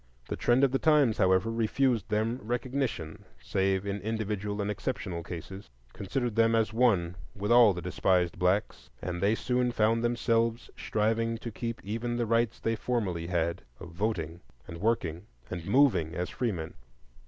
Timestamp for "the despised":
7.71-8.39